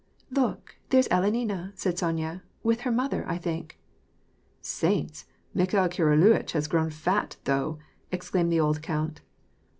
[0.31, 3.77] "Look, there's Alenina," said Sonya, "with her mother, I think." *J
[4.61, 5.27] Saints!
[5.39, 7.77] * Mikhail Kiriluitch has grown fat, though,"
[8.11, 9.21] ex claimed the old count.